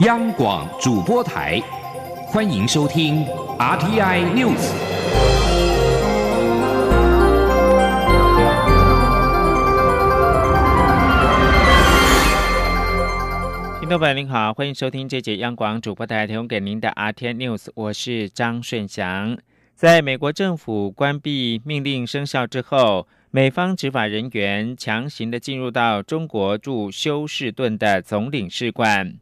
[0.00, 1.60] 央广主播台，
[2.28, 3.22] 欢迎收听
[3.58, 4.56] RTI News。
[13.78, 19.36] 听众朋友您好，欢迎收听这节央广主播台提供给您的 RTI News，我是张顺祥。
[19.74, 23.06] 在美国政府关闭命令生效之后。
[23.32, 29.14] 美方执法人员强行的进入到中国驻休士顿的总领事馆。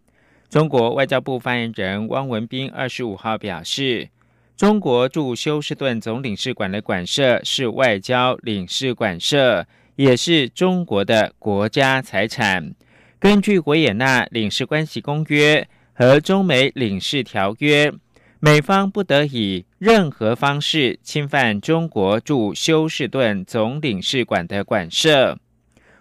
[0.50, 4.08] 中国外交部发言人汪文斌二十五号表示，
[4.56, 9.66] 中国驻休士顿总领事馆的馆舍是外交领事馆舍，
[9.96, 12.75] 也是中国的国家财产。
[13.18, 17.92] 根据维也纳领事关系公约和中美领事条约。
[18.40, 25.36] 美方不得以任何方式侵犯中国驻休士顿总领事馆的馆舍。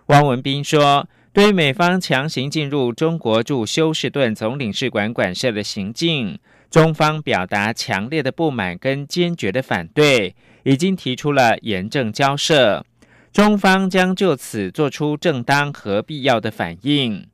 [0.06, 6.40] 汪文斌说：“对美方强行进入中国驻休士顿总领事馆馆舍的行径，
[6.72, 12.84] 中方表达强烈的不满跟坚决的反对，已经提出了严正交涉。
[13.32, 17.28] 中方将就此做出正当和必要的反应。”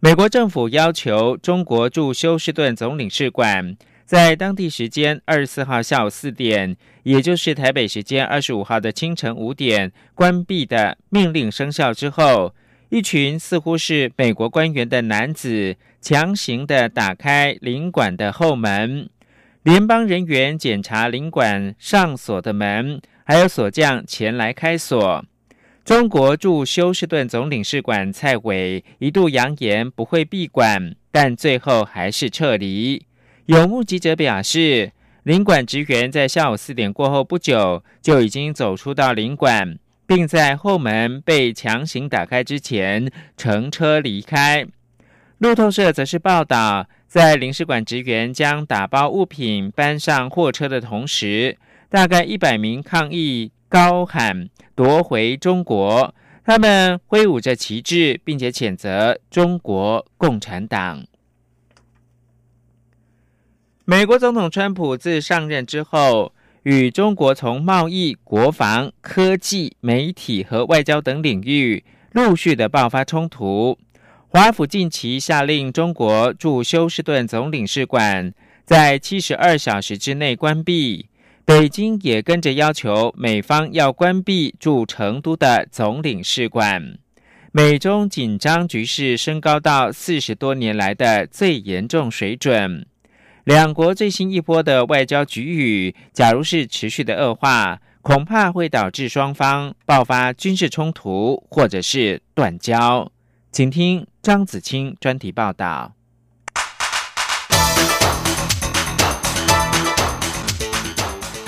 [0.00, 3.78] 美国政府要求中国驻休士顿总领事馆。
[4.04, 12.52] 在当地时间二十四号下午四点，也就是台北时间二十五号的清晨五点关闭的命令生效之后，
[12.90, 19.08] 一群似乎是美国官员的男子强行的打开领馆的后门，
[19.62, 25.24] 联邦人员检查领馆上锁的门，还有锁匠前来开锁。
[25.84, 33.06] 中国驻休斯顿总领事馆蔡伟一度扬言不会闭馆，但最后还是撤离。
[33.46, 34.90] 有目击者表示，
[35.22, 39.78] 领馆职员在下午四点过后不久就已经走出到领馆，
[40.10, 44.66] 并在后门被强行打开之前乘车离开。
[45.38, 51.56] 路透社则是报道，在领事馆职员将打包物品搬上货车的同时，
[51.88, 56.12] 大概一百名抗议高喊“夺回中国”，
[56.44, 61.04] 他们挥舞着旗帜，并且谴责中国共产党。
[63.84, 66.34] 美国总统川普自上任之后，
[66.64, 71.82] 与中国从贸易、国防、科技、媒体和外交等领域
[72.12, 73.78] 陆续的爆发冲突。
[74.28, 78.32] 华府近期下令中国驻休斯顿总领事馆
[78.64, 81.06] 在七十二小时之内关闭，
[81.44, 86.98] 北京也跟着要求美方要关闭驻成都的总领事馆。
[87.52, 92.86] 美中紧张局势升高到四十多年来的最严重水准。
[93.44, 103.10] 两国最新一波的外交局域，假如是持续的恶化，恐怕会导致双方爆发军事冲突，或者是断交。
[103.50, 105.92] 请听张子清专题报道。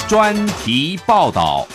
[0.08, 1.66] 专题报道。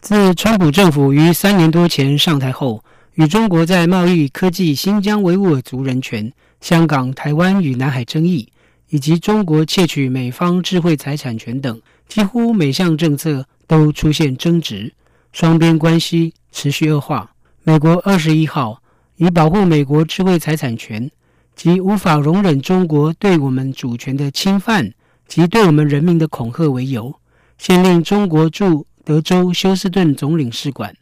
[0.00, 2.84] 自川普政府于三年多前上台后。
[3.16, 8.46] 与中国在贸易、科技、新疆维吾尔族人权、香港、台湾与南海争议，
[8.90, 14.92] 以及中国窃取美方智慧财产权等，几乎每项政策都出现争执，
[15.32, 17.30] 双边关系持续恶化。
[17.62, 18.82] 美国二十一号
[19.16, 21.10] 以保护美国智慧财产权
[21.54, 24.92] 及无法容忍中国对我们主权的侵犯
[25.26, 27.14] 及对我们人民的恐吓为由，
[27.56, 30.94] 限令中国驻德州休斯顿总领事馆。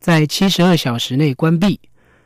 [0.00, 1.80] 在七十二小时内关闭，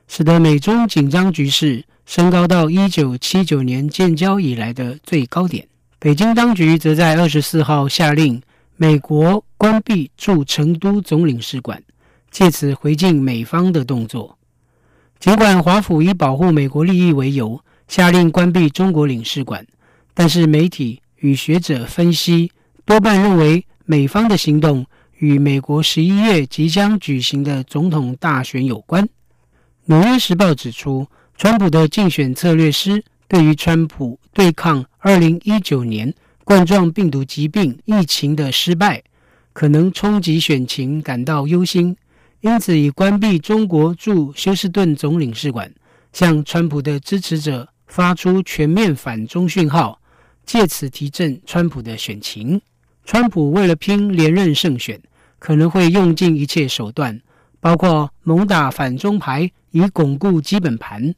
[0.07, 5.67] 使得美中紧张局势升高到一九七九年建交以来的最高点。
[5.99, 8.43] 北京当局则在二十四号下令
[8.77, 11.83] 美国关闭驻成都总领事馆，
[12.31, 14.37] 借此回敬美方的动作。
[15.19, 19.67] 尽管华府以保护美国利益为由下令关闭中国领事馆，
[20.13, 22.51] 但是媒体与学者分析
[22.85, 24.85] 多半认为美方的行动。
[25.23, 29.05] 与美国十一月即将举行的总统大选有关。
[29.85, 31.07] 《纽约时报》指出，
[31.37, 36.13] 川普的竞选策略师对于川普对抗二零一九年
[36.43, 39.01] 冠状病毒疾病疫情的失败，
[39.53, 41.97] 可能冲击选情感到忧心，
[42.41, 45.73] 因此已关闭中国驻休斯顿总领事馆，
[46.13, 50.01] 向川普的支持者发出全面反中讯号，
[50.45, 52.61] 借此提振川普的选情。
[53.05, 55.01] 川普为了拼连任胜选。
[55.43, 57.21] 可能会用尽一切手段，
[57.59, 61.13] 包括猛打反中牌，以巩固基本盘。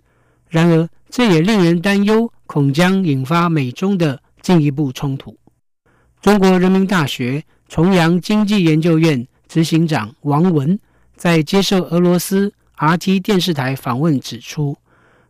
[0.48, 5.36] 然而，这也令人担忧，恐将引发美中的进一步冲突。
[6.22, 10.80] 中国人民大学重阳经济研究院执行长王文
[11.14, 14.74] 在接受俄罗斯 RT 电视台访问指出，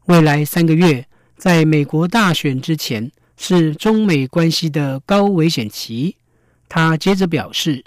[0.07, 1.05] 未来三个月
[1.37, 6.15] 在美国大选之前是中美关系的高危险期。
[6.69, 7.85] 他接着表示，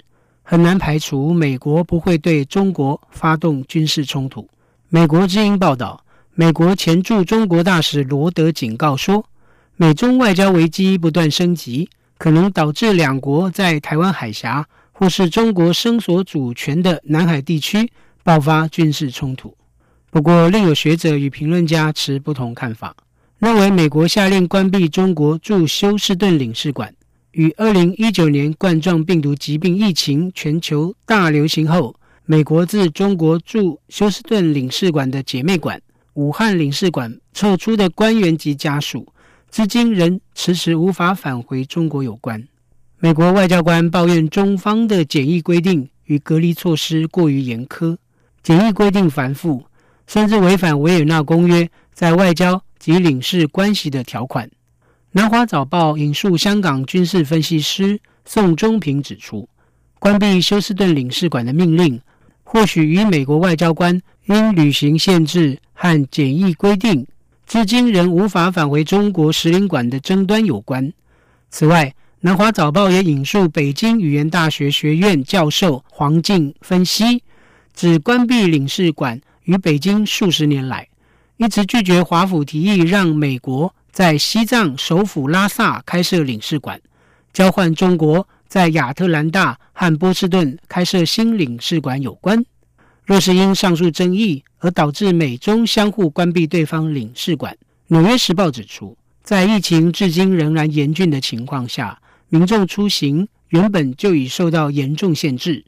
[0.50, 4.48] 很难排除美国不会对中国发动军事冲突。
[4.88, 6.02] 美国之音报道，
[6.34, 9.26] 美国前驻中国大使罗德警告说，
[9.76, 14.66] 美中外交危机不断升级，可能导致两国在台湾海峡。
[14.92, 17.88] 或是中国声索主权的南海地区
[18.24, 19.54] 爆发军事冲突。
[20.10, 22.96] 不过，另有学者与评论家持不同看法，
[23.38, 26.92] 认为美国下令关闭中国驻休斯顿领事馆，
[27.38, 31.94] 与二零一九年冠状病毒疾病疫情全球大流行后，
[32.24, 35.80] 美国自中国驻休斯顿领事馆的姐妹馆
[36.14, 39.06] 武汉领事馆撤出的官员及家属，
[39.52, 42.44] 至今仍迟迟无法返回中国有关。
[42.98, 47.96] 美国外交官抱怨中方的检疫规定与隔离措施过于严苛，
[48.42, 49.64] 检疫规定繁复，
[50.08, 54.50] 甚至违反维也纳公约在外交及领事关系的条款。
[55.12, 59.48] 南华早报引述香港军事分析师宋忠平指出，
[59.98, 61.98] 关闭休斯顿领事馆的命令，
[62.44, 67.06] 或许与美国外交官因履行限制和检疫规定，
[67.46, 70.92] 至今仍无法返回中国使领馆的争端有关。
[71.48, 77.22] 此外，南华早报也引述北京语言大学学院教授黄静分析，
[77.74, 80.86] 指关闭领事馆于北京数十年来
[81.38, 86.80] 一直拒绝华府提议让美国在西藏首府拉萨开设领事馆，
[87.32, 92.44] 交换中国在亚特兰大和波士顿开设新领事馆有关。
[93.04, 97.52] 若是因上述争议而导致美中相互关闭对方领事馆，
[97.86, 101.98] 《纽约时报》指出，在疫情至今仍然严峻的情况下。
[102.30, 105.64] 民众出行原本就已受到严重限制，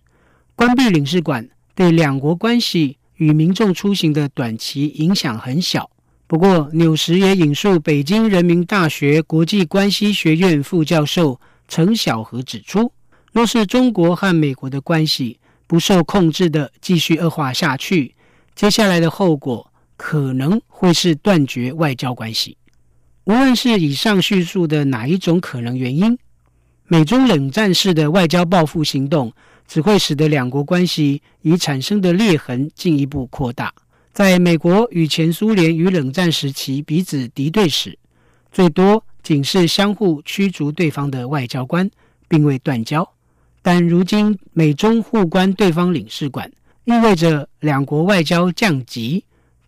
[0.55, 5.91] 关闭领事馆对两国关系与民众出行的短期影响很小。
[6.31, 12.93] 不过，纽时也引述北京人民大学国际关系学院副教授陈晓和指出，
[13.33, 18.15] 若是中国和美国的关系不受控制的继续恶化下去，
[18.55, 22.57] 接下来的后果可能会是断绝外交关系。
[23.25, 26.17] 无论是以上叙述的哪一种可能原因。
[26.87, 29.33] 美中冷战式的外交报复行动，
[29.67, 33.75] 只会使得两国关系已产生的裂痕进一步扩大。
[34.13, 37.99] 在美国与前苏联与冷战时期彼此敌对时，
[38.51, 41.89] 最多仅是相互驱逐对方的外交官，
[42.29, 43.09] 并未断交。
[43.63, 46.51] 但如今美中互关对方领事馆，
[46.85, 49.25] 意味着两国外交降级，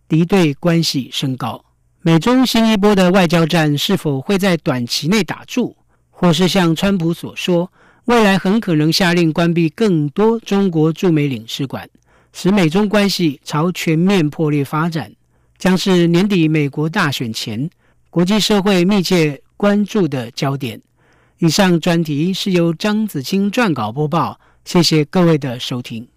[0.07, 1.63] 敌对关系升高。
[2.01, 5.75] 美中新一波的外交战是否会在短期内打住？
[6.09, 7.71] 或是像川普所说，
[8.05, 11.89] 未来很可能下令关闭更多中国驻美领事馆，
[12.35, 15.13] 使美中关系朝全面破裂发展，
[15.59, 17.69] 将是年底美国大选前
[18.09, 20.81] 国际社会密切关注的焦点。
[21.37, 26.07] 以上专题是由张子清撰稿播报，谢谢各位的收听。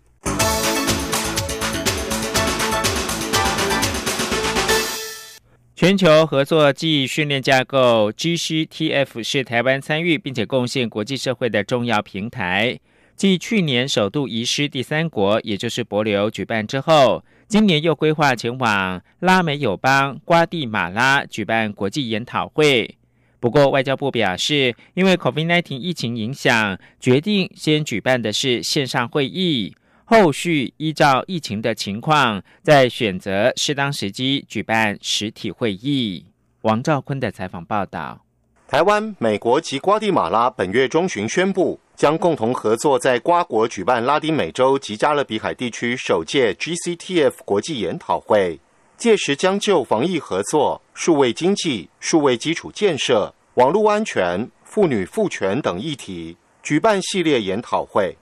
[5.75, 12.81] 全球合作记忆训练架构 GCTF 是台湾参与并且贡献国际社会的重要平台。
[13.17, 22.99] 继去年首度移师第三国，也就是博流举办之后，今年又规划前往拉美友邦瓜地马拉举办国际研讨会。
[23.41, 29.75] 不过，外交部表示，因为 COVID-19 疫情影响，决定先举办的是线上会议。
[30.05, 36.27] 后续依照疫情的情况，再选择适当时机举办实体会议。
[36.61, 38.25] 王兆坤的采访报道：
[38.69, 48.61] 台湾、美国及瓜地马拉本月中旬宣布，将共同合作在瓜国举办拉丁美洲及加勒比海地区首届 GCTF 国际研讨会，
[48.99, 58.15] 届时将就防疫合作、数位经济、数位基础建设、网络安全、妇女赋权等议题举办系列研讨会。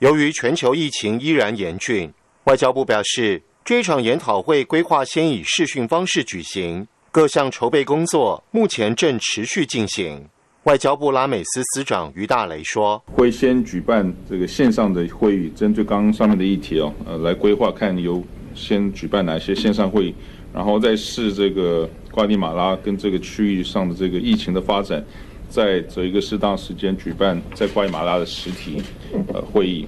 [0.00, 2.12] 由于全球疫情依然严峻，
[2.44, 10.28] 外交部表示，这场研讨会规划先以视讯方式举行，各项筹备工作目前正持续进行。
[10.64, 20.14] 外交部拉美司司长于大雷说：“会先举办这个线上的会议，针对刚刚上面的议题哦，呃，来规划看有先举办哪些线上会议，
[20.54, 25.04] 然后再视这个瓜地马拉跟这个区域上的这个疫情的发展。”
[25.50, 28.82] 再择一个适当时间举办在瓜地马拉的实体
[29.32, 29.86] 呃会议。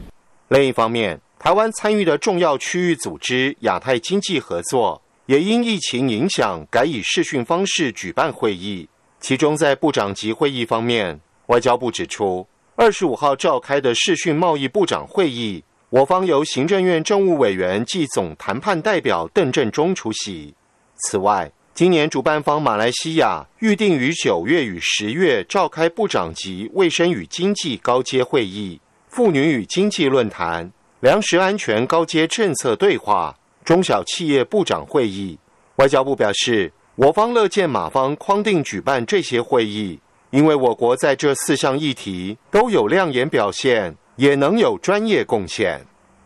[0.48, 8.88] 另一方面，台湾参与的重要区域组织亚太经济合作也因疫情影响改以视讯方式举办会议。
[9.28, 20.54] 其中，在部长级会议方面，外交部指出，二十五号召开的视讯贸易部长会议我方由行政院政务委员暨总谈判代表邓振中出席。
[21.00, 35.36] 此外，今年主办方马来西亚预定于九月与十月召开部长级卫生与经济高阶会议、妇女与经济论坛、粮食安全高阶政策对话、中小企业部长会议。
[35.78, 39.98] 外交部表示，我方乐见马方框定举办这些会议，
[40.30, 43.94] 因为我国在这四项议题都有亮眼表现。
[44.16, 45.78] 也能有专业贡献。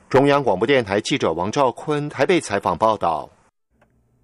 [0.08, 3.28] 中央广播电台记者王兆坤台北采访报道。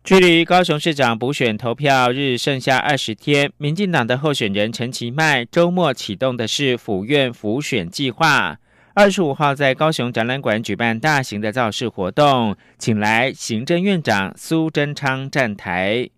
[0.05, 8.57] 距离高雄市长补选投票日剩下二十天，民进党的候选人陈其迈周末启动的是府院辅选计划。
[8.95, 16.09] 二十五号在高雄展览馆举办大型的造势活动，请来行政院长苏贞昌站台。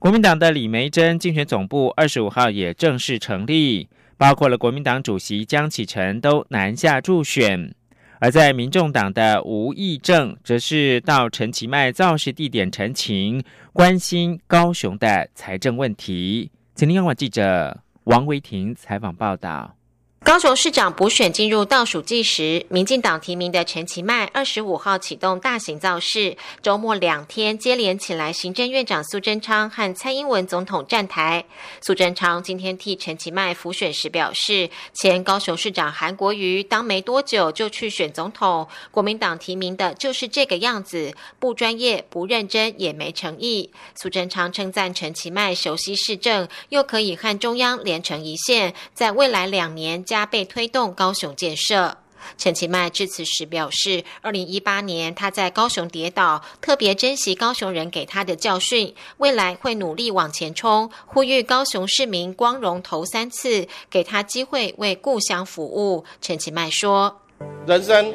[0.00, 3.88] 国民党的李梅珍竞选总部二十五号也正式成立。
[4.16, 7.74] 包括了国民党主席江启臣都南下助选，
[8.18, 13.42] 而在民众党的吴益政则是到陈其迈造势地点陈情，
[13.72, 16.50] 关心高雄的财政问题。
[16.74, 19.74] 请听央广记者王维婷采访报道。
[20.22, 31.44] 高雄市长补选进入倒数计时，民进党提名的陈其迈二十五号启动大型造势，周末两天接连起来，行政院长苏贞昌和蔡英文总统站台。
[31.80, 43.70] 苏贞昌今天替陈其迈辅选时表示，前高雄市长韩国瑜当没多久就去选总统，国民党提名的就是这个样子，不专业、不认真，也没诚意。
[43.96, 50.04] 苏贞昌称赞陈其迈熟悉市政，又可以和中央连成一线，在未来两年。
[50.10, 51.96] 加倍推动高雄建设。
[52.36, 66.04] 陈其迈致辞时表示，二零一八年他在高雄跌倒，特别珍惜高雄人给他的教训，未来会努力往前冲，呼吁高雄市民光荣投三次，给他机会为故乡服务。
[66.20, 67.20] 陈其迈说
[67.64, 68.12] ：“人生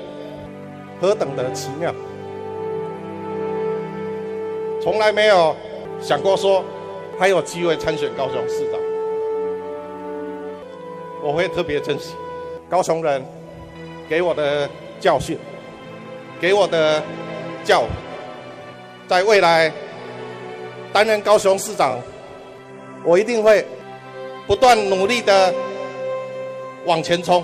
[0.99, 1.95] 何等的奇妙，
[4.83, 5.55] 从来没有
[6.01, 6.61] 想过说
[7.17, 8.79] 还有机会参选高雄市长。”
[11.25, 12.13] 我会特别珍惜
[12.69, 13.25] 高雄人
[14.07, 15.35] 给我的教训，
[16.39, 17.01] 给我的
[17.63, 17.85] 教，
[19.07, 19.71] 在未来
[20.93, 21.97] 担任高雄市长，
[23.03, 23.65] 我一定会
[24.45, 25.51] 不断努力的
[26.85, 27.43] 往前冲。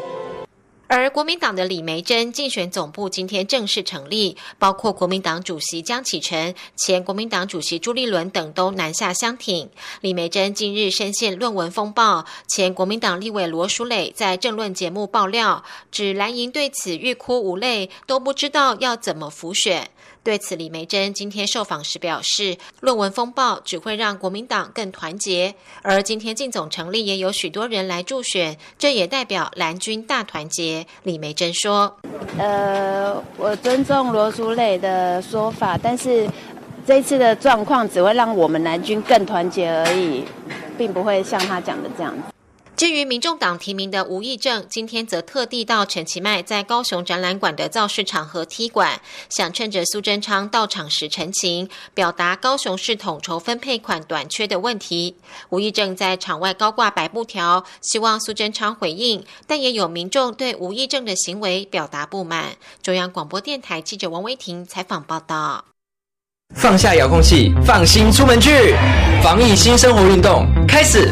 [0.94, 9.70] 而国民党的李梅珍竞选总部今天正式成立，包括国民党主席江启臣、前国民党主席朱立伦等都南下相挺。
[10.02, 19.90] 李梅珍近日深陷论文风暴，前国民党立委罗淑蕾在政论节目爆料，指蓝营对此欲哭无泪，都不知道要怎么浮选。
[20.24, 30.86] 对此，李梅珍今天受访时表示，论文风暴只会让国民党更团结，而今天进总成立也有许多人来助选，这也代表蓝军大团结。
[31.02, 31.98] 李梅珍说
[32.38, 36.30] ：“呃，我尊重罗淑蕾的说法，但是
[36.86, 40.24] 这次的状况只会让我们蓝军更团结而已，
[40.78, 42.22] 并不会像他讲的这样子。”
[42.78, 49.00] 至于民众党提名的吴益政，今天则特地到陈其迈在高雄展览馆的造势场合踢馆，
[49.30, 55.16] 想趁着苏贞昌到场时陈情，表达高雄市统筹分配款短缺的问题。
[55.50, 62.56] 吴益政在场外高挂白布条，希望苏贞昌回应，但也有民众对吴益政的行为表达不满。
[62.82, 65.66] 中央广播电台记者王威婷采访报道。
[66.56, 68.76] 放下遥控器，放心出门去，
[69.22, 71.12] 防疫新生活运动开始。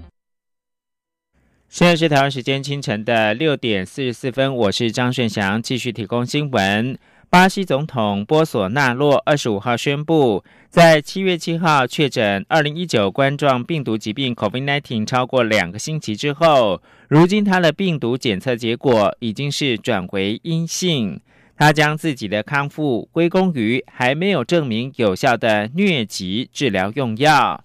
[1.71, 6.99] 现在是台湾时间清晨的六点四十四分，我是张顺祥，继续提供新闻。
[7.29, 21.21] 巴西总统波索纳洛二十五号宣布，在七月七号确诊二零一九冠状病毒疾病 （COVID-19） 超过两个星期之后，如今他的病毒检测结果已经是转为阴性。
[21.55, 27.63] 他将自己的康复归功于还没有证明有效的疟疾治疗用药。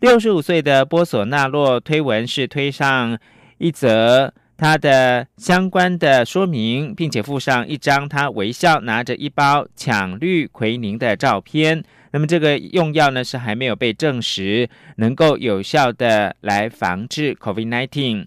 [0.00, 3.18] 六十五岁的波索纳洛推文是推上
[3.58, 11.84] 一则他的相关的说明，并且附上一张他微笑拿着一包抢氯喹宁的照片。
[12.12, 18.26] 那么这个用药呢是还没有被证实能够有效的来防治 COVID-19。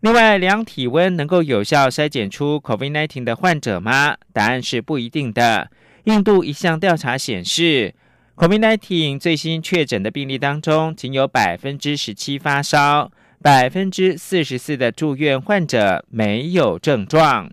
[0.00, 4.18] 另外，量体温能够有效筛检出 COVID-19 的患者吗？
[4.34, 5.70] 答案是不一定的。
[6.04, 7.94] 印度一项调查显示。
[8.36, 17.50] COVID-19 最新确诊的病例当中，仅有百分之十七发烧，百分之四十四的住院患者没有症状。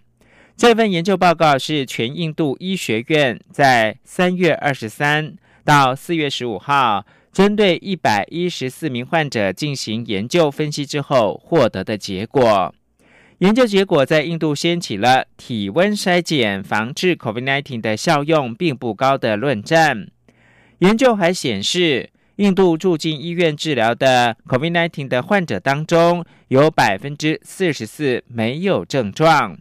[0.57, 12.75] 这份研究报告是全印度医学院在三月二十三到四月十五号，针对一百一十四名患者进行研究分析之后获得的结果。
[13.37, 20.09] 研究结果在印度掀起了体温筛检防治 COVID-19 的效用并不高的论战。
[20.79, 29.57] 研究还显示，印度住进医院治疗的 COVID-19 的患者当中，有百分之四十四没有症状。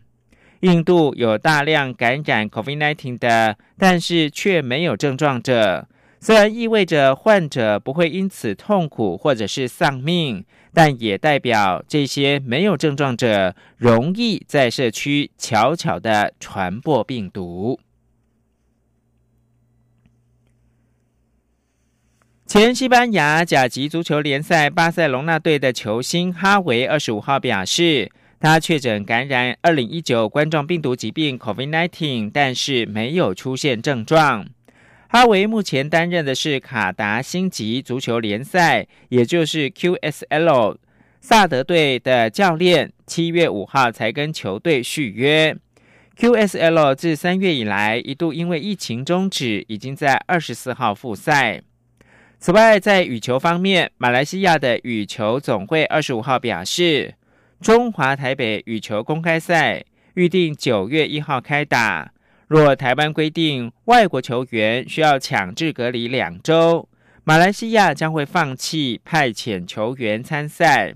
[0.61, 5.89] 印度有大量感染 COVID-19 的，但是却没有症状者，
[6.21, 17.79] 虽然意味着患者不会因此痛苦或者是丧命，但也代表这些没有症状者容易在社区悄悄的传播病毒。
[22.53, 34.47] 前西班牙甲级足球联赛巴塞隆纳队的球星哈维二十五号表示，他确诊感染二零一九冠状病毒疾病 （COVID-19），但是没有出现症状。
[35.09, 40.77] 哈维目前担任的是卡达星级足球联赛，也就是 QSL
[41.23, 42.93] 萨德队的教练。
[43.07, 45.57] 七月五号才跟球队续约。
[46.19, 51.63] QSL 自三月以来一度因为疫情终止，已经在二十四号复赛。
[52.43, 57.15] 此外，在羽球方面，马来西亚的羽球总会二十五号表示，
[57.61, 59.85] 中华台北羽球公开赛
[60.15, 62.13] 预定九月一号开打。
[62.49, 66.89] 若台湾规定外国球员需要强制隔离两周，
[67.23, 70.95] 马来西亚将会放弃派遣球员参赛。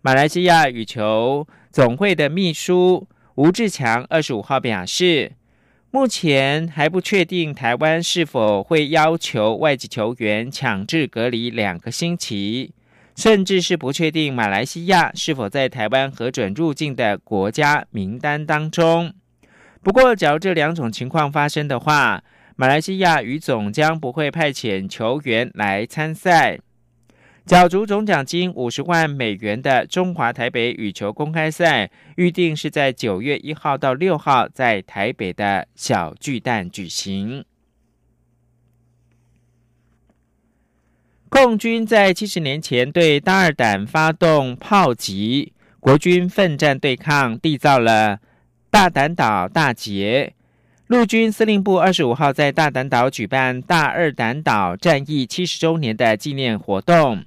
[0.00, 5.32] 马来西亚羽球总会的秘书吴志强二十五号表示。
[5.94, 12.72] 目前还不确定台湾是否会要求外籍球员强制隔离两个星期，
[13.14, 19.14] 甚至是不确定马来西亚是否在台湾核准入境的国家名单当中。
[19.84, 22.24] 不过，假如这两种情况发生的话，
[22.56, 26.58] 马来西亚羽总将不会派遣球员来参赛。
[27.46, 37.44] 角逐总奖金五十万美元的中华台北羽球公开赛，预定是在九月一号到六号在台北的小巨蛋举行。
[41.28, 48.20] 共军在七十年前对大二胆发动炮击，国军奋战对抗，缔造了
[48.70, 50.32] 大胆岛大捷。
[50.86, 57.22] 陆军司令部二十五号在大胆岛举办大二胆岛战役七十周年的纪念活动。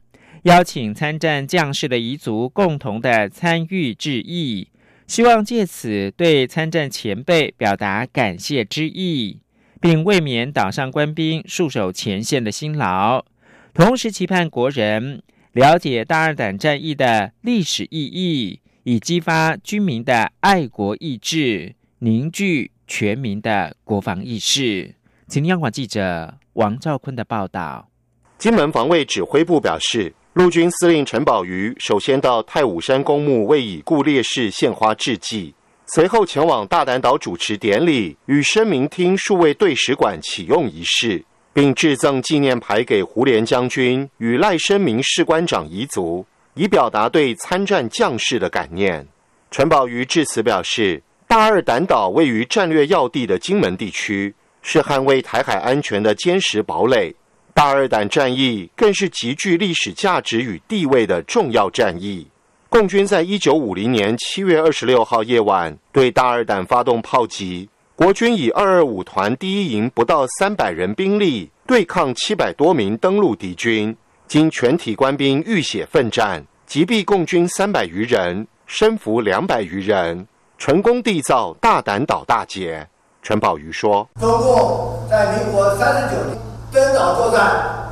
[0.48, 4.70] 邀请参战将士的彝族共同的参与致意，
[5.06, 9.42] 希望借此对参战前辈表达感谢之意，
[9.82, 13.26] 并慰勉岛上官兵戍守前线的辛劳，
[13.74, 24.96] 同时期盼国人了解大二胆战役的历史意义，以激发军民的爱国意志，凝聚全民的国防意识。
[25.28, 27.90] 请央广记者王兆坤的报道。
[28.38, 30.14] 金门防卫指挥部表示。
[30.38, 35.52] 陆军司令陈宝瑜首先到太武山公墓为已故烈士献花致祭，
[35.88, 46.24] 随后前往大胆岛主持典礼与声明厅数位对使馆启用仪式，并致赠纪念牌给胡琏将军与赖声明士官长遗族，
[46.54, 49.08] 以表达对参战将士的感念。
[49.50, 57.16] 陈宝瑜致辞表示，大二胆岛位于战略要地的金门地区，是捍卫台海安全的坚实堡垒。
[57.58, 62.28] 大二胆战役更是极具历史价值与地位的重要战役。
[62.70, 80.28] 共军在一九五零年七月二十六号夜晚对大二胆发动炮击，国军以二二五团第一营不到三百人兵力对抗七百多名登陆敌军，经全体官兵浴血奋战，击毙共军三百余人，身俘两百余人，
[80.60, 82.88] 成功缔造大胆岛大捷。
[83.24, 86.38] 陈宝瑜说：“中共在民国三十九年。”
[86.78, 87.90] 登岛作战，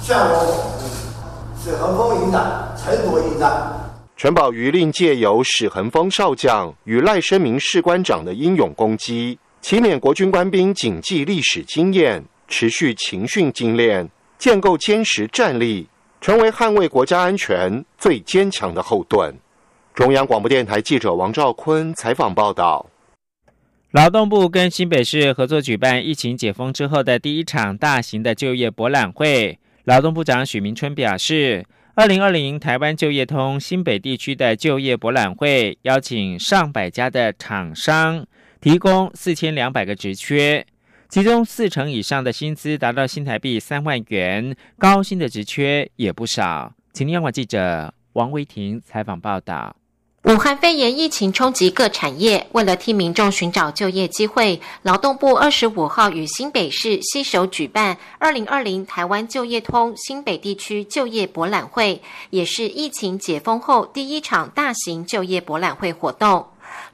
[0.00, 0.72] 向我
[1.62, 3.70] 史恒峰营长陈夺应战。
[4.16, 15.86] 陈宝瑜令借由史恒峰少将与赖声明士官长的英勇攻击，勤勉国军官兵谨记历史经验，持续勤训精练，建构坚实战力，
[16.22, 19.38] 成为捍卫国家安全最坚强的后盾。
[19.92, 22.86] 中央广播电台记者王兆坤采访报道。
[23.96, 29.58] 劳动部跟新北市合作举办疫情解封之后的第一场大型的就业博览会。
[29.84, 38.26] 劳动部长许明春表示，二零二零台湾就业通新北地区的就业博览会，邀请上百家的厂商，
[38.60, 40.66] 提供四千两百个职缺。
[41.08, 46.74] 其中四成以上的薪资达到新台币三万元，高薪的职缺也不少。
[46.92, 49.74] 请央广记者王维婷采访报道。
[50.26, 66.44] 武汉肺炎疫情冲击各产业，为了替民众寻找就业机会，劳动部二十五号与新北市携手举办二零二零台湾就业通新北地区就业博览会，也是疫情解封后第一场大型就业博览会活动。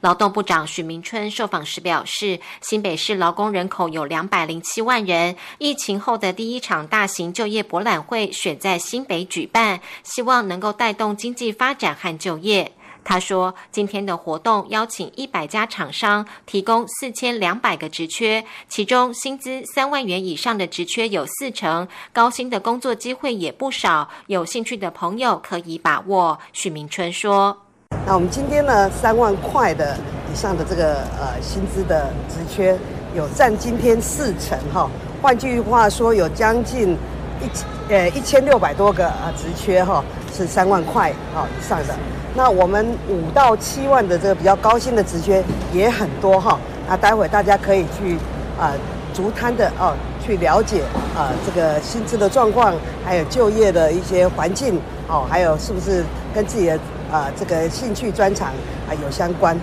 [0.01, 12.71] 劳动部长许明春受访时表示，新北市劳工人口有两百零七万人，疫情后的第一场大型就业博览会选在新北举办，希望能够带动经济发展和就业。
[13.03, 24.09] 他说：“今天的活动邀请一百家厂商，提供四千两百个职缺，其中薪资三万元以上的职缺有四成，高薪的工作机会也不少。
[24.27, 27.57] 有兴趣的朋友可以把握。”许明春说
[28.05, 29.97] ：“那我们今天呢，三万块的
[30.31, 32.77] 以上的这个呃薪资的职缺，
[33.15, 34.89] 有占今天四成哈。
[35.21, 36.97] 换句话说，有将近
[37.41, 37.47] 一
[37.89, 40.03] 呃一千六百多个啊职缺哈，
[40.35, 41.93] 是三万块啊以上的。”
[42.35, 48.17] 那我们五到七万的这个比较高薪的职缺也很多哈，那待会大家可以去
[48.59, 48.73] 啊
[49.13, 49.93] 逐摊的哦
[50.25, 50.81] 去了解
[51.15, 52.73] 啊这个薪资的状况，
[53.05, 56.79] 还有就业的一些环境哦，还有是不是跟自己的
[57.11, 58.47] 啊这个兴趣专长
[58.89, 59.55] 啊有相关。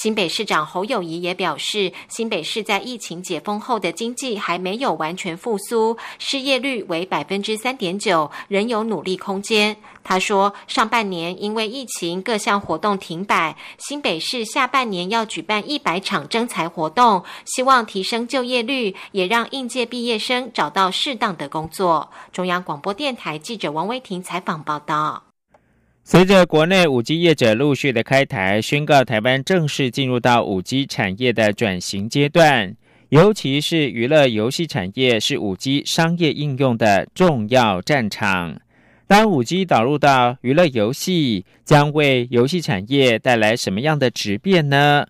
[0.00, 9.76] 新北市长侯友谊也表示，新北市在疫情解封后的经济还没有完全复苏，失业率为百分之三点九，仍有努力空间。
[10.04, 22.08] 他说，上半年因为疫情各项活动停摆，新北市下半年要举办一百场征才活动，希望提升就业率，也让应届毕业生找到适当的工作。
[22.32, 25.27] 中央广播电台记者王威婷采访报道。
[26.10, 32.74] 随着国内五 G 业者陆续的开台，宣告台湾正式进入到五 G 产业的转型阶段。
[33.10, 38.58] 尤其是娱乐游戏产业是五 G 商业应用的重要战场。
[39.06, 45.04] 当五 G 导入到娱乐游戏，将为游戏产业带来什么样的质变呢？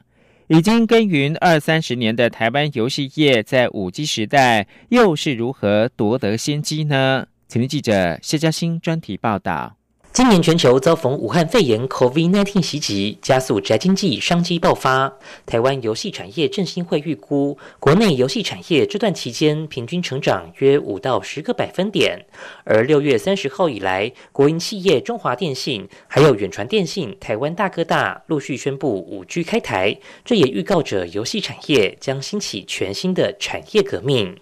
[0.49, 7.29] 已经耕耘二三十年的台湾游戏业，在五 G 时代又是如何夺得先机呢？
[7.47, 9.78] 请听记者谢嘉欣专题报道。
[10.11, 15.13] 今年全球遭逢武汉肺炎 （COVID-19） 袭击，加速宅经济商机爆发。
[15.47, 22.27] 台湾游戏产业振兴会预估，国内游戏产业这段期间平均成长约五到十个百分点。
[22.65, 34.37] 而六月三十号以来，国营企业中华电信还有远传电信、台湾大哥大陆续宣布五 G 开台，这也预告着游戏产业将兴起全新的产业革命。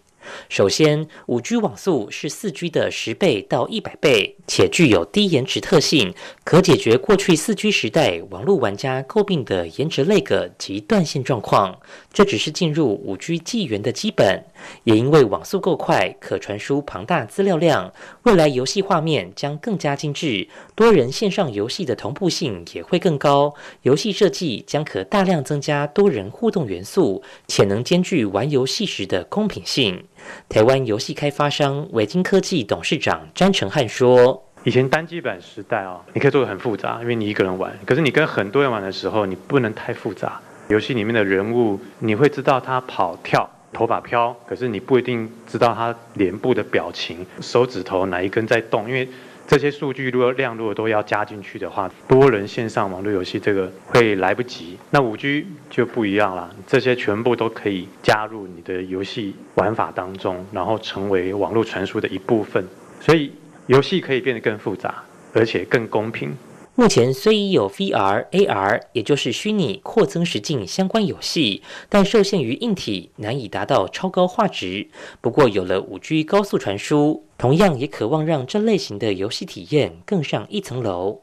[0.48, 11.78] 首先，五 G 网速是四 G 的十倍到一百倍，且具有低延迟特性，可解决过去四 G 时代网络玩家诟病的延迟 lag 及断线状况。
[12.12, 14.44] 这只是进入五 G 纪元的基本，
[14.84, 30.04] 也因为网速够快，可传输庞大资料量，未来游戏画面将更加精致，多人线上游戏的同步性也会更高，游戏设计将可大量增加多人互动元素，且能兼具玩游戏时的公平性。
[30.48, 37.72] 台湾游戏开发商维京科技董事长詹成汉说：“以前单机版时代哦，你可以做的很复杂，因为你一个人玩。
[37.84, 40.40] 可是你跟很多人玩的时候，你不能太复杂。
[40.68, 49.08] 游戏里面的人物，你会知道他跑跳、头发飘，可是你不一定知道他脸部的表情、手指头哪一根在动，因为。”
[49.46, 54.76] 这些数据如果量如果都要加进去的话，多人线上网络游戏这个会来不及。
[54.90, 62.66] 那五 G 就不一样了，这些全部都可以加入你的游戏玩法当中，然后成为网络传输的一部分。
[63.00, 63.30] 所以
[63.66, 66.36] 游戏可以变得更复杂，而且更公平。
[66.78, 74.86] 目前虽已有 VR、AR，也就是虚拟扩增实境相关游戏，但受限于硬体，难以达到超高画质。
[75.22, 81.22] 不过有了五 G 高速传输，同样也渴望让这类型的游戏体验更上一层楼。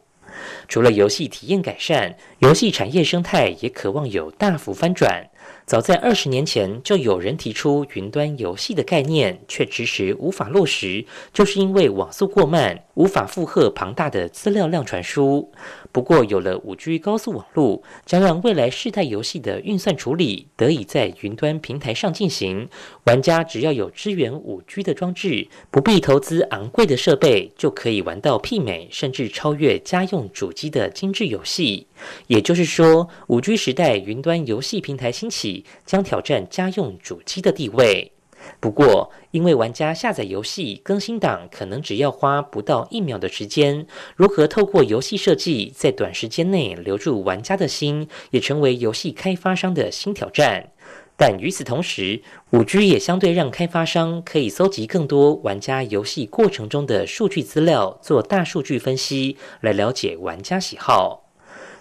[0.67, 5.29] 除了游戏体验改善，游戏产业生态也渴望有大幅翻转。
[5.65, 15.49] 早在二十年前，就有人提出云端游戏的概念，却迟迟无法落实，就是因为网速过慢，无法负荷庞大的资料量传输。
[15.93, 22.67] 不过，有了五 G 高速网络，将让未来世代游戏的运算处理得以在云端平台上进行。
[23.05, 31.87] 玩家只要有支援五 G 的装置，不必投资昂贵的设备，就可以玩到媲美甚至超越家用主机的精致游戏。
[32.27, 35.52] 也就是说，五 G 时代云端游戏平台兴起，
[35.85, 38.11] 将挑战家用主机的地位。
[38.59, 43.87] 不过，因为玩家下载游戏更新档可能只要花不到一秒的时间，
[44.17, 50.71] 如何透过游戏设计在短时间内留住玩家的心，也成为游戏开发商的新挑战。
[51.15, 61.22] 但与此同时，五 G 也相对让开发商可以搜集更多玩家游戏过程中的数据资料，做大数据分析，来了解玩家喜好。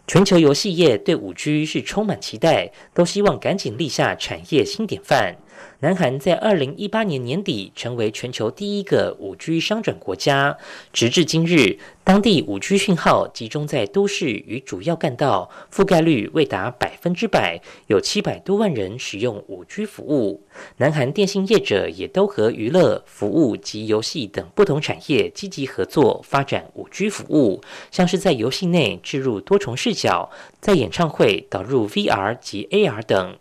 [0.06, 5.36] 全球游戏业对五 G 是充满期待，都希望赶紧立下产业新典范。
[5.81, 10.57] 南韩在二零一八年年底成为全球第一个五 G 商转国家，
[10.92, 20.46] 直至今日，当地五 G 讯号集中在都市与主要干道，覆盖率未达百分之百，有七百多万人使用五 G 服务。
[20.77, 33.37] 南韩电信业者也都和娱乐、服务及游戏等不同产业积极合作，发展五 G 服务，像是在游戏内置入多重视角，在演唱会导入 VR 及 AR 等。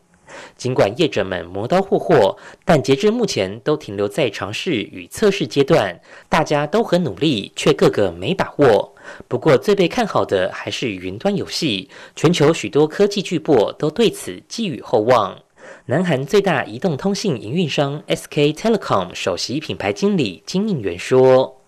[0.56, 6.00] 尽管业者们磨刀霍霍，但截至目前都停留在尝试与测试阶段。
[6.30, 8.96] 大家都很努力，却个个没把握。
[9.28, 11.90] 不过，最被看好的还是云端游戏。
[12.16, 15.38] 全球许多科技巨擘都对此寄予厚望。
[15.86, 21.62] 南韩最大移动通信营运商 SK Telecom 首席品牌经理金应元说。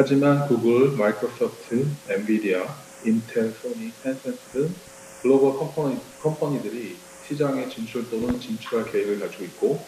[0.00, 1.74] 하지만 구글 Microsoft,
[2.06, 2.64] Nvidia,
[3.04, 4.72] Intel, Sony, Tencent 등
[5.20, 6.94] 글로벌 컴퍼니, 들이
[7.26, 9.84] 시장에 진출 또는 진출할 계획을 가지고 있고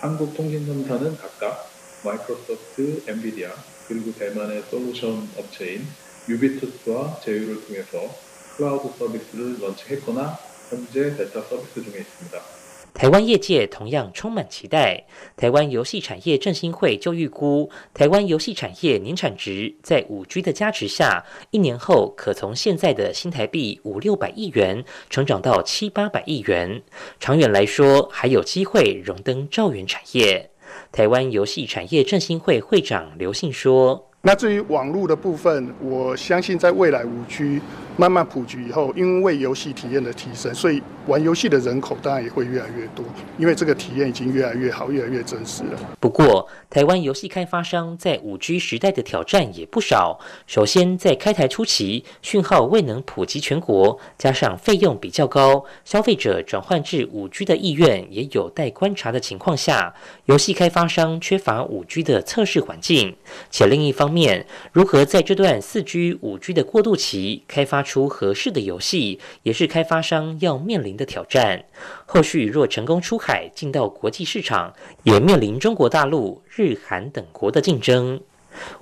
[0.00, 1.70] 한국 통신3사는 각각
[2.04, 3.52] Microsoft, Nvidia
[3.86, 5.86] 그리고 대만의 솔루션 업체인
[6.28, 8.12] 유비투스와 제휴를 통해서
[8.56, 10.38] 클라우드 서비스를 런칭했거나
[10.70, 12.61] 현재 베타 서비스 중에 있습니다
[13.02, 15.04] 台湾业界同样充满期待。
[15.36, 26.80] 台湾游戏产业振兴会就预估，台湾游戏产业年产值在五 G 的加持下，一年后可从现在的新台币五六百亿元成长到七八百亿元。
[27.18, 30.50] 长远来说，还有机会荣登兆元产业。
[30.92, 34.11] 台湾游戏产业振兴会会长刘信说。
[34.24, 37.60] 那至于网络的部分，我相信在未来五 G
[37.96, 43.04] 慢慢普及以后，因为游戏体验的提升，所以玩游戏的人口当然也会越来越多，
[43.36, 45.78] 因为这个体验已经越来越好，越来越真实了。
[45.98, 50.20] 不过，台湾游戏开发商在五 G 时代的挑战也不少。
[50.46, 59.92] 首先，在开台初期，讯号未能普及全国，加上费用比较高，消费者转换至五 G 的意愿也有待观察的情况下，
[60.26, 63.16] 游戏开发商缺乏五 G 的测试环境，
[63.50, 64.11] 且另一方。
[64.12, 71.64] 面如何在这段四 G、五 G 的过渡期开发出合适的游戏，也是开发商要面临的挑战。
[72.04, 78.20] 后续若成功出海进到国际市场，也面临中国大陆、日韩等国的竞争。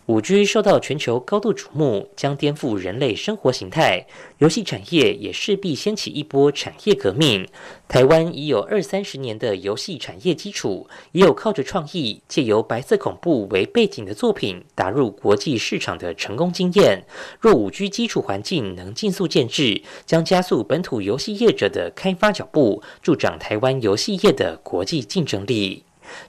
[0.06, 4.06] 五 G 受到全球高度瞩目，将颠覆人类生活形态。
[4.38, 7.46] 游戏产业也势必掀起一波产业革命。
[7.88, 17.04] 台湾已有二三十年的游戏产业基础，也有靠着创意，借由白色恐怖为背景的作品打入国际市场的成功经验。
[17.40, 25.84] 若五 G 基础环境能尽速建制，将加速本土游戏业者的开发脚步，助长台湾游戏业的国际竞争力。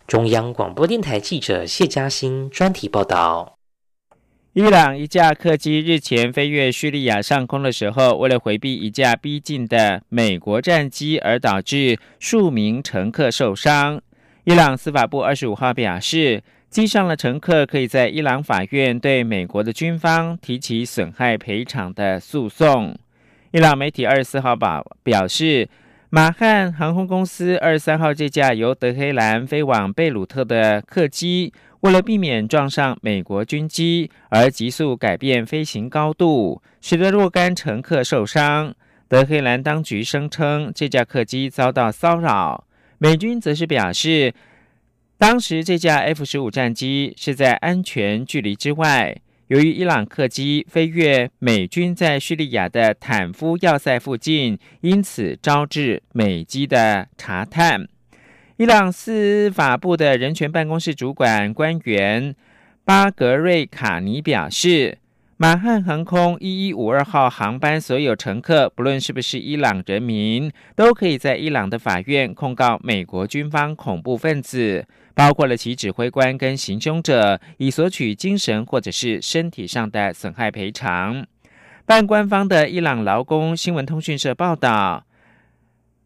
[0.07, 3.57] 中央广播电台记者谢嘉欣专题报道：
[4.53, 14.01] 伊朗一架客机日前飞越叙利亚上空的时候，为了回避一架逼近的美国战机，而导致数名乘客受伤。
[14.43, 22.97] 伊朗司法部二十五号表示，机上的乘客可以在伊朗法院对美国的军方提起损害赔偿的诉讼。
[23.51, 25.69] 伊朗媒体二十四号表表示。
[26.13, 38.75] 马汉航空公司二十三号这架由德黑兰飞往贝鲁特的客机，为了避免撞上美国军机，而急速改变飞行高度，使得若干乘客受伤。
[39.07, 42.65] 德黑兰当局声称这架客机遭到骚扰，
[42.97, 44.33] 美军则是表示，
[45.17, 49.15] 当时这架 F 十五战机是在安全距离之外。
[49.51, 57.85] 由于伊朗客机飞越美军在叙利亚的坦夫要塞附近，因此招致美机的查探。
[58.55, 62.33] 伊朗司法部的人权办公室主管官员
[62.85, 64.99] 巴格瑞卡尼表示，
[65.41, 74.85] 马汉航空一一五二号航班所有乘客，不论是不是伊朗人民，都可以在伊朗的法院控告美国军方恐怖分子。
[75.15, 81.25] 包括了其指挥官跟行凶者，以索取精神或者是身体上的损害赔偿。
[81.87, 85.07] 半官方的伊朗劳工新闻通讯社报道，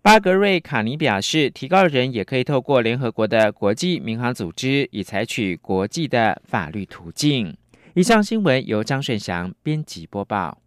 [0.01, 7.57] 巴格瑞卡尼表示，提告人也可以透过联合国的国际民航组织，以采取国际的法律途径。
[7.95, 10.64] 以上新闻由张顺祥编辑播报。